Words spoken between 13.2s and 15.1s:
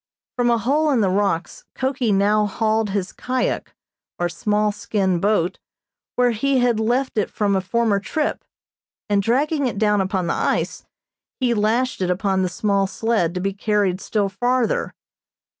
to be carried still farther.